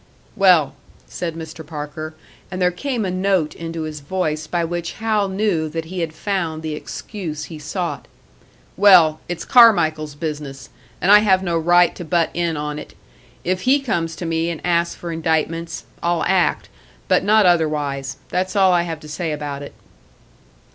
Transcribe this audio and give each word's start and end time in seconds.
"Well," 0.35 0.73
said 1.05 1.35
Mr. 1.35 1.63
Parker 1.63 2.15
and 2.49 2.59
there 2.59 2.71
came 2.71 3.05
a 3.05 3.11
note 3.11 3.53
into 3.53 3.83
his 3.83 3.99
voice 3.99 4.47
by 4.47 4.63
which 4.65 4.93
Hal 4.93 5.27
knew 5.29 5.69
that 5.69 5.85
he 5.85 5.99
had 5.99 6.11
found 6.11 6.63
the 6.63 6.73
excuse 6.73 7.43
he 7.43 7.59
sought 7.59 8.07
"Well, 8.75 9.19
it's 9.29 9.45
Carmichael's 9.45 10.15
business, 10.15 10.69
and 10.99 11.11
I 11.11 11.19
have 11.19 11.43
no 11.43 11.55
right 11.55 11.93
to 11.93 12.03
butt 12.03 12.31
in 12.33 12.57
on 12.57 12.79
it. 12.79 12.95
If 13.43 13.61
he 13.61 13.79
comes 13.79 14.15
to 14.15 14.25
me 14.25 14.49
and 14.49 14.59
asks 14.63 14.95
for 14.95 15.11
indictments, 15.11 15.83
I'll 16.01 16.23
act 16.25 16.67
but 17.07 17.23
not 17.23 17.45
otherwise. 17.45 18.17
That's 18.29 18.55
all 18.55 18.73
I 18.73 18.81
have 18.81 19.01
to 19.01 19.07
say 19.07 19.31
about 19.31 19.61
it." 19.61 19.75